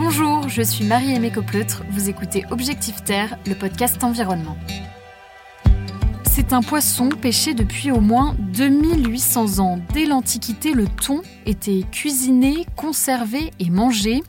Bonjour, 0.00 0.48
je 0.48 0.62
suis 0.62 0.84
Marie-Aimée 0.84 1.32
Copleutre, 1.32 1.82
vous 1.90 2.08
écoutez 2.08 2.44
Objectif 2.52 3.02
Terre, 3.02 3.36
le 3.48 3.56
podcast 3.56 4.04
environnement. 4.04 4.56
C'est 6.22 6.52
un 6.52 6.62
poisson 6.62 7.08
pêché 7.08 7.52
depuis 7.52 7.90
au 7.90 7.98
moins 7.98 8.36
2800 8.38 9.58
ans. 9.58 9.80
Dès 9.92 10.06
l'Antiquité, 10.06 10.72
le 10.72 10.86
thon 10.86 11.22
était 11.46 11.82
cuisiné, 11.90 12.64
conservé 12.76 13.50
et 13.58 13.70
mangé. 13.70 14.22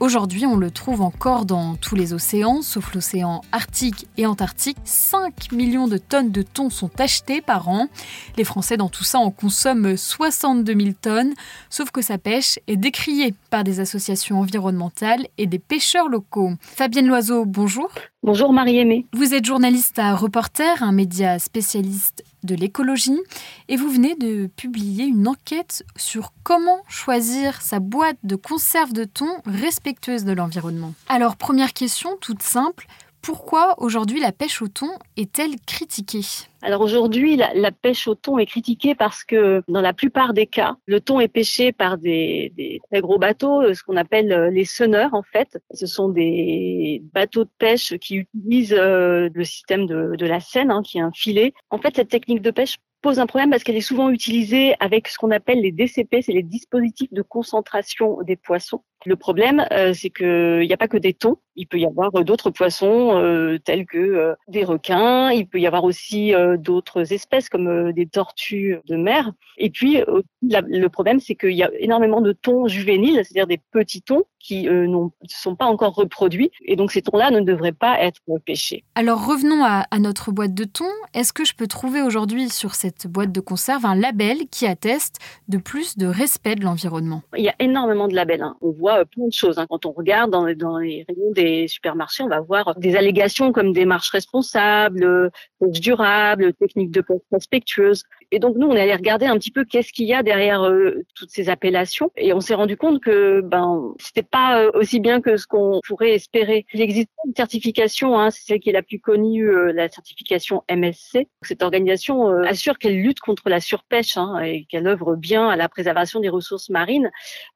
Aujourd'hui, 0.00 0.46
on 0.46 0.54
le 0.54 0.70
trouve 0.70 1.02
encore 1.02 1.44
dans 1.44 1.74
tous 1.74 1.96
les 1.96 2.12
océans, 2.12 2.62
sauf 2.62 2.94
l'océan 2.94 3.42
Arctique 3.50 4.06
et 4.16 4.26
Antarctique. 4.26 4.78
5 4.84 5.50
millions 5.50 5.88
de 5.88 5.98
tonnes 5.98 6.30
de 6.30 6.42
thon 6.42 6.70
sont 6.70 7.00
achetées 7.00 7.40
par 7.40 7.68
an. 7.68 7.88
Les 8.36 8.44
Français, 8.44 8.76
dans 8.76 8.88
tout 8.88 9.02
ça, 9.02 9.18
en 9.18 9.32
consomment 9.32 9.96
62 9.96 10.72
000 10.72 10.94
tonnes, 11.02 11.34
sauf 11.68 11.90
que 11.90 12.00
sa 12.00 12.16
pêche 12.16 12.60
est 12.68 12.76
décriée 12.76 13.34
par 13.50 13.64
des 13.64 13.80
associations 13.80 14.38
environnementales 14.38 15.26
et 15.36 15.48
des 15.48 15.58
pêcheurs 15.58 16.08
locaux. 16.08 16.52
Fabienne 16.60 17.08
Loiseau, 17.08 17.44
bonjour. 17.44 17.90
Bonjour 18.22 18.52
Marie-Aimée. 18.52 19.06
Vous 19.12 19.34
êtes 19.34 19.46
journaliste 19.46 19.98
à 19.98 20.14
Reporter, 20.14 20.80
un 20.82 20.92
média 20.92 21.40
spécialiste 21.40 22.22
de 22.42 22.54
l'écologie, 22.54 23.20
et 23.68 23.76
vous 23.76 23.90
venez 23.90 24.14
de 24.14 24.46
publier 24.46 25.04
une 25.04 25.26
enquête 25.28 25.84
sur 25.96 26.32
comment 26.42 26.82
choisir 26.88 27.60
sa 27.62 27.80
boîte 27.80 28.18
de 28.22 28.36
conserve 28.36 28.92
de 28.92 29.04
thon 29.04 29.28
respectueuse 29.44 30.24
de 30.24 30.32
l'environnement. 30.32 30.94
Alors 31.08 31.36
première 31.36 31.72
question 31.72 32.16
toute 32.20 32.42
simple, 32.42 32.86
pourquoi 33.22 33.74
aujourd'hui 33.78 34.20
la 34.20 34.32
pêche 34.32 34.62
au 34.62 34.68
thon 34.68 34.90
est-elle 35.16 35.56
critiquée? 35.66 36.24
Alors 36.62 36.80
aujourd'hui, 36.80 37.36
la, 37.36 37.70
pêche 37.70 38.08
au 38.08 38.14
thon 38.16 38.38
est 38.38 38.46
critiquée 38.46 38.94
parce 38.94 39.22
que 39.22 39.62
dans 39.68 39.80
la 39.80 39.92
plupart 39.92 40.34
des 40.34 40.46
cas, 40.46 40.76
le 40.86 41.00
thon 41.00 41.20
est 41.20 41.28
pêché 41.28 41.72
par 41.72 41.98
des, 41.98 42.80
très 42.90 43.00
gros 43.00 43.18
bateaux, 43.18 43.62
euh, 43.62 43.74
ce 43.74 43.82
qu'on 43.84 43.96
appelle 43.96 44.32
euh, 44.32 44.50
les 44.50 44.64
sonneurs 44.64 45.14
en 45.14 45.22
fait. 45.22 45.58
Ce 45.72 45.86
sont 45.86 46.08
des 46.08 47.02
bateaux 47.14 47.44
de 47.44 47.50
pêche 47.58 47.96
qui 47.98 48.16
utilisent 48.16 48.76
euh, 48.76 49.28
le 49.32 49.44
système 49.44 49.86
de, 49.86 50.26
la 50.26 50.40
Seine, 50.40 50.70
hein, 50.70 50.82
qui 50.84 50.98
est 50.98 51.02
un 51.02 51.12
filet. 51.12 51.52
En 51.70 51.78
fait, 51.78 51.94
cette 51.96 52.08
technique 52.08 52.42
de 52.42 52.50
pêche 52.50 52.76
pose 53.00 53.20
un 53.20 53.26
problème 53.26 53.50
parce 53.50 53.62
qu'elle 53.62 53.76
est 53.76 53.80
souvent 53.80 54.10
utilisée 54.10 54.74
avec 54.80 55.06
ce 55.06 55.16
qu'on 55.16 55.30
appelle 55.30 55.60
les 55.60 55.70
DCP, 55.70 56.20
c'est 56.20 56.32
les 56.32 56.42
dispositifs 56.42 57.12
de 57.12 57.22
concentration 57.22 58.18
des 58.22 58.34
poissons. 58.34 58.82
Le 59.06 59.14
problème, 59.14 59.64
euh, 59.70 59.94
c'est 59.94 60.10
qu'il 60.10 60.66
n'y 60.66 60.72
a 60.72 60.76
pas 60.76 60.88
que 60.88 60.96
des 60.96 61.14
thons, 61.14 61.38
il 61.54 61.68
peut 61.68 61.78
y 61.78 61.86
avoir 61.86 62.10
d'autres 62.24 62.50
poissons 62.50 63.58
tels 63.64 63.86
que 63.86 64.34
des 64.48 64.64
requins, 64.64 65.30
il 65.30 65.46
peut 65.46 65.60
y 65.60 65.66
avoir 65.68 65.84
aussi 65.84 66.34
d'autres 66.56 67.12
espèces 67.12 67.48
comme 67.48 67.92
des 67.92 68.06
tortues 68.06 68.78
de 68.86 68.96
mer. 68.96 69.32
Et 69.56 69.70
puis, 69.70 70.02
le 70.42 70.86
problème, 70.88 71.20
c'est 71.20 71.34
qu'il 71.34 71.52
y 71.52 71.62
a 71.62 71.70
énormément 71.78 72.20
de 72.20 72.32
thons 72.32 72.68
juvéniles, 72.68 73.16
c'est-à-dire 73.24 73.46
des 73.46 73.60
petits 73.72 74.02
thons 74.02 74.24
qui 74.38 74.64
ne 74.64 75.08
sont 75.26 75.56
pas 75.56 75.66
encore 75.66 75.94
reproduits. 75.94 76.50
Et 76.64 76.76
donc, 76.76 76.92
ces 76.92 77.02
thons-là 77.02 77.30
ne 77.30 77.40
devraient 77.40 77.72
pas 77.72 78.00
être 78.00 78.20
pêchés. 78.44 78.84
Alors, 78.94 79.26
revenons 79.26 79.64
à, 79.64 79.84
à 79.90 79.98
notre 79.98 80.30
boîte 80.30 80.54
de 80.54 80.64
thon. 80.64 80.88
Est-ce 81.14 81.32
que 81.32 81.44
je 81.44 81.54
peux 81.54 81.66
trouver 81.66 82.02
aujourd'hui 82.02 82.48
sur 82.48 82.74
cette 82.74 83.06
boîte 83.06 83.32
de 83.32 83.40
conserve 83.40 83.84
un 83.84 83.94
label 83.94 84.46
qui 84.50 84.66
atteste 84.66 85.16
de 85.48 85.58
plus 85.58 85.96
de 85.96 86.06
respect 86.06 86.54
de 86.54 86.64
l'environnement? 86.64 87.22
Il 87.36 87.44
y 87.44 87.48
a 87.48 87.54
énormément 87.58 88.08
de 88.08 88.14
labels. 88.14 88.42
Hein. 88.42 88.56
On 88.60 88.70
voit 88.70 89.00
euh, 89.00 89.04
plein 89.04 89.26
de 89.26 89.32
choses. 89.32 89.58
Hein. 89.58 89.66
Quand 89.68 89.86
on 89.86 89.92
regarde 89.92 90.30
dans, 90.30 90.52
dans, 90.54 90.78
les 90.78 91.04
rayons 91.08 91.32
des 91.32 91.68
supermarchés, 91.68 92.22
on 92.22 92.28
va 92.28 92.40
voir 92.40 92.74
des 92.76 92.96
allégations 92.96 93.52
comme 93.52 93.72
des 93.72 93.84
marches 93.84 94.10
responsables, 94.10 95.30
pêche 95.58 95.80
durable, 95.80 96.37
techniques 96.52 96.90
de 96.90 97.00
pêche 97.00 97.20
respectueuse. 97.32 98.04
Et 98.30 98.38
donc 98.38 98.56
nous, 98.56 98.66
on 98.66 98.74
est 98.74 98.80
allé 98.80 98.94
regarder 98.94 99.26
un 99.26 99.38
petit 99.38 99.50
peu 99.50 99.64
qu'est-ce 99.64 99.92
qu'il 99.92 100.06
y 100.06 100.14
a 100.14 100.22
derrière 100.22 100.62
euh, 100.62 101.04
toutes 101.14 101.30
ces 101.30 101.48
appellations, 101.48 102.10
et 102.16 102.32
on 102.32 102.40
s'est 102.40 102.54
rendu 102.54 102.76
compte 102.76 103.00
que 103.00 103.40
ben 103.40 103.94
c'était 103.98 104.22
pas 104.22 104.60
euh, 104.60 104.70
aussi 104.74 105.00
bien 105.00 105.20
que 105.20 105.36
ce 105.36 105.46
qu'on 105.46 105.80
pourrait 105.86 106.14
espérer. 106.14 106.66
Il 106.74 106.80
existe 106.80 107.10
une 107.26 107.34
certification, 107.34 108.18
hein, 108.18 108.30
c'est 108.30 108.44
celle 108.44 108.60
qui 108.60 108.70
est 108.70 108.72
la 108.72 108.82
plus 108.82 109.00
connue, 109.00 109.50
la 109.72 109.88
certification 109.88 110.62
MSC. 110.70 111.26
Cette 111.42 111.62
organisation 111.62 112.28
assure 112.42 112.78
qu'elle 112.78 113.00
lutte 113.00 113.20
contre 113.20 113.48
la 113.48 113.60
surpêche 113.60 114.16
hein, 114.16 114.40
et 114.40 114.66
qu'elle 114.68 114.86
œuvre 114.86 115.16
bien 115.16 115.48
à 115.48 115.56
la 115.56 115.68
préservation 115.68 116.20
des 116.20 116.28
ressources 116.28 116.70
marines. 116.70 117.10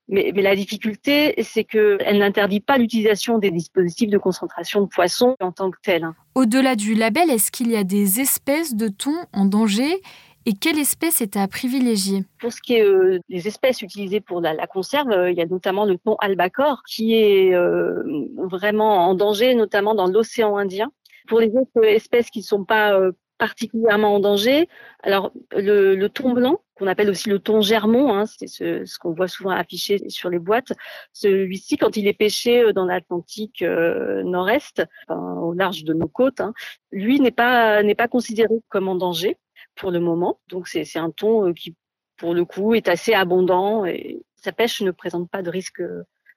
Mais, 0.08 0.32
mais 0.34 0.42
la 0.42 0.56
difficulté, 0.56 1.34
c'est 1.42 1.64
qu'elle 1.64 2.18
n'interdit 2.18 2.60
pas 2.60 2.76
l'utilisation 2.76 3.38
des 3.38 3.50
dispositifs 3.50 4.10
de 4.10 4.18
concentration 4.18 4.82
de 4.82 4.86
poissons 4.86 5.36
en 5.40 5.52
tant 5.52 5.70
que 5.70 5.78
tels. 5.82 6.06
Au-delà 6.34 6.76
du 6.76 6.94
label, 6.94 7.28
est-ce 7.30 7.50
qu'il 7.50 7.70
y 7.70 7.76
a 7.76 7.84
des 7.84 8.20
espèces 8.20 8.74
de 8.74 8.88
thon 8.88 9.14
en 9.34 9.44
danger 9.44 10.00
et 10.46 10.54
quelle 10.54 10.78
espèce 10.78 11.20
est 11.20 11.36
à 11.36 11.46
privilégier? 11.46 12.24
Pour 12.40 12.52
ce 12.52 12.60
qui 12.60 12.74
est 12.74 12.84
euh, 12.84 13.20
des 13.28 13.46
espèces 13.46 13.82
utilisées 13.82 14.20
pour 14.20 14.40
la, 14.40 14.66
conserve, 14.66 15.10
euh, 15.10 15.30
il 15.30 15.36
y 15.36 15.42
a 15.42 15.46
notamment 15.46 15.84
le 15.84 15.98
thon 15.98 16.16
albacore 16.16 16.82
qui 16.88 17.14
est 17.14 17.54
euh, 17.54 18.02
vraiment 18.38 19.08
en 19.08 19.14
danger, 19.14 19.54
notamment 19.54 19.94
dans 19.94 20.06
l'océan 20.06 20.56
Indien. 20.56 20.90
Pour 21.28 21.38
les 21.38 21.48
autres 21.54 21.84
espèces 21.84 22.30
qui 22.30 22.40
ne 22.40 22.44
sont 22.44 22.64
pas 22.64 22.98
particulièrement 23.42 24.14
en 24.14 24.20
danger. 24.20 24.68
Alors 25.02 25.32
le, 25.50 25.96
le 25.96 26.08
thon 26.08 26.30
blanc, 26.30 26.60
qu'on 26.76 26.86
appelle 26.86 27.10
aussi 27.10 27.28
le 27.28 27.40
thon 27.40 27.60
germont, 27.60 28.14
hein, 28.14 28.24
c'est 28.24 28.46
ce, 28.46 28.98
qu'on 29.00 29.12
voit 29.12 29.26
souvent 29.26 29.50
affiché 29.50 30.08
sur 30.10 30.30
les 30.30 30.38
boîtes. 30.38 30.72
Celui-ci, 31.12 31.76
quand 31.76 31.96
il 31.96 32.06
est 32.06 32.12
pêché 32.12 32.62
euh, 32.62 32.72
dans 32.72 32.84
l'Atlantique 32.84 33.62
euh, 33.62 34.22
nord-est, 34.22 34.84
au 35.08 35.54
large 35.54 35.82
de 35.82 35.92
nos 35.92 36.06
côtes, 36.06 36.40
hein, 36.40 36.54
lui 36.92 37.18
n'est 37.18 37.32
pas 37.32 37.82
considéré 38.08 38.54
comme 38.68 38.86
en 38.86 38.94
danger 38.94 39.36
pour 39.74 39.90
le 39.90 39.98
moment. 39.98 40.38
Donc 40.46 40.68
c'est 40.68 40.96
un 40.96 41.10
thon 41.10 41.48
euh, 41.48 41.52
qui, 41.52 41.74
pour 42.18 42.34
le 42.34 42.44
coup, 42.44 42.74
est 42.74 42.86
assez 42.86 43.12
abondant 43.12 43.84
et 43.84 44.22
sa 44.36 44.52
pêche 44.52 44.82
ne 44.82 44.92
présente 44.92 45.28
pas 45.28 45.42
de 45.42 45.50
risque 45.50 45.82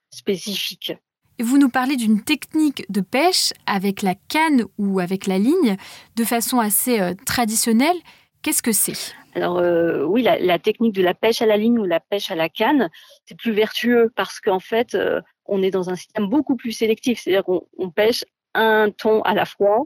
spécifique. 0.09 0.95
Vous 1.39 1.57
nous 1.57 1.69
parlez 1.69 1.97
d'une 1.97 2.23
technique 2.23 2.85
de 2.89 3.01
pêche 3.01 3.51
avec 3.65 4.01
la 4.01 4.15
canne 4.15 4.63
ou 4.77 4.99
avec 4.99 5.27
la 5.27 5.37
ligne 5.37 5.75
de 6.15 6.23
façon 6.23 6.59
assez 6.59 7.01
euh, 7.01 7.13
traditionnelle. 7.25 7.97
Qu'est-ce 8.41 8.63
que 8.63 8.71
c'est? 8.71 9.13
Alors 9.33 9.57
euh, 9.57 10.03
oui, 10.03 10.21
la, 10.21 10.59
technique 10.59 10.93
de 10.93 11.01
la 11.01 11.13
pêche 11.13 11.41
à 11.41 11.45
la 11.45 11.57
ligne 11.57 11.77
ou 11.77 11.83
la 11.83 11.99
pêche 11.99 12.31
à 12.31 12.35
la 12.35 12.47
canne, 12.47 12.89
c'est 13.25 13.37
plus 13.37 13.51
vertueux 13.51 14.13
parce 14.15 14.39
qu'en 14.39 14.61
fait, 14.61 14.95
euh, 14.95 15.19
on 15.45 15.61
est 15.61 15.71
dans 15.71 15.89
un 15.89 15.95
système 15.95 16.27
beaucoup 16.27 16.55
plus 16.55 16.71
sélectif. 16.71 17.19
C'est-à-dire 17.19 17.43
qu'on 17.43 17.91
pêche 17.91 18.23
un 18.53 18.89
thon 18.91 19.21
à 19.23 19.33
la 19.33 19.45
fois 19.45 19.85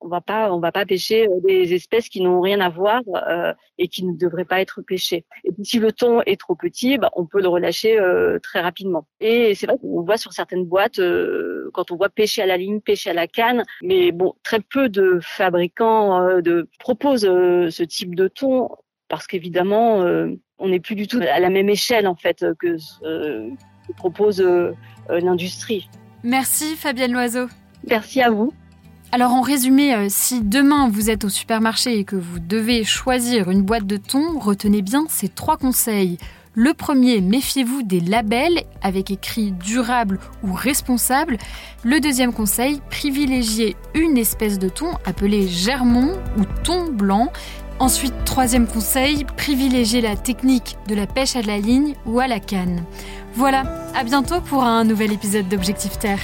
on 0.00 0.08
va 0.08 0.20
pas 0.20 0.52
on 0.52 0.60
va 0.60 0.72
pas 0.72 0.86
pêcher 0.86 1.28
euh, 1.28 1.40
des 1.46 1.74
espèces 1.74 2.08
qui 2.08 2.20
n'ont 2.20 2.40
rien 2.40 2.60
à 2.60 2.68
voir 2.68 3.02
euh, 3.28 3.52
et 3.78 3.88
qui 3.88 4.04
ne 4.04 4.16
devraient 4.16 4.44
pas 4.44 4.60
être 4.60 4.82
pêchées. 4.82 5.24
Et 5.44 5.52
puis 5.52 5.64
si 5.64 5.78
le 5.78 5.92
thon 5.92 6.20
est 6.26 6.40
trop 6.40 6.54
petit, 6.54 6.98
bah, 6.98 7.10
on 7.14 7.26
peut 7.26 7.40
le 7.40 7.48
relâcher 7.48 7.98
euh, 7.98 8.38
très 8.40 8.60
rapidement. 8.60 9.06
Et 9.20 9.54
c'est 9.54 9.66
vrai 9.66 9.76
qu'on 9.80 10.02
voit 10.02 10.16
sur 10.16 10.32
certaines 10.32 10.64
boîtes 10.64 11.00
quand 11.72 11.90
on 11.90 11.96
voit 11.96 12.08
pêcher 12.08 12.42
à 12.42 12.46
la 12.46 12.56
ligne, 12.56 12.80
pêcher 12.80 13.10
à 13.10 13.14
la 13.14 13.26
canne, 13.26 13.64
mais 13.82 14.12
bon, 14.12 14.34
très 14.42 14.60
peu 14.60 14.88
de 14.88 15.18
fabricants 15.22 16.40
de 16.40 16.68
proposent 16.78 17.22
ce 17.22 17.82
type 17.82 18.14
de 18.14 18.28
thon 18.28 18.68
parce 19.08 19.26
qu'évidemment 19.26 20.04
on 20.58 20.68
n'est 20.68 20.80
plus 20.80 20.94
du 20.94 21.06
tout 21.06 21.20
à 21.20 21.40
la 21.40 21.50
même 21.50 21.68
échelle 21.68 22.06
en 22.06 22.14
fait 22.14 22.44
que 22.58 22.76
que 23.02 23.92
propose 23.96 24.44
l'industrie. 25.08 25.88
Merci 26.22 26.76
Fabienne 26.76 27.12
Loiseau. 27.12 27.46
Merci 27.84 28.22
à 28.22 28.30
vous. 28.30 28.52
Alors 29.10 29.32
en 29.32 29.40
résumé, 29.40 29.94
euh, 29.94 30.06
si 30.10 30.42
demain 30.42 30.90
vous 30.90 31.08
êtes 31.08 31.24
au 31.24 31.30
supermarché 31.30 31.98
et 31.98 32.04
que 32.04 32.14
vous 32.14 32.38
devez 32.38 32.84
choisir 32.84 33.50
une 33.50 33.62
boîte 33.62 33.86
de 33.86 33.96
thon, 33.96 34.38
retenez 34.38 34.82
bien 34.82 35.06
ces 35.08 35.28
trois 35.28 35.56
conseils. 35.56 36.18
Le 36.52 36.74
premier, 36.74 37.22
méfiez-vous 37.22 37.82
des 37.84 38.00
labels 38.00 38.64
avec 38.82 39.10
écrit 39.10 39.52
durable 39.52 40.18
ou 40.42 40.52
responsable. 40.52 41.38
Le 41.84 42.00
deuxième 42.00 42.34
conseil, 42.34 42.82
privilégiez 42.90 43.76
une 43.94 44.18
espèce 44.18 44.58
de 44.58 44.68
thon 44.68 44.90
appelée 45.06 45.48
germon 45.48 46.12
ou 46.36 46.42
thon 46.62 46.92
blanc. 46.92 47.32
Ensuite, 47.78 48.12
troisième 48.26 48.66
conseil, 48.66 49.24
privilégiez 49.36 50.02
la 50.02 50.16
technique 50.16 50.76
de 50.86 50.94
la 50.94 51.06
pêche 51.06 51.34
à 51.34 51.42
la 51.42 51.58
ligne 51.58 51.94
ou 52.04 52.20
à 52.20 52.26
la 52.26 52.40
canne. 52.40 52.82
Voilà, 53.34 53.88
à 53.94 54.04
bientôt 54.04 54.42
pour 54.42 54.64
un 54.64 54.84
nouvel 54.84 55.12
épisode 55.12 55.48
d'Objectif 55.48 55.98
Terre. 55.98 56.20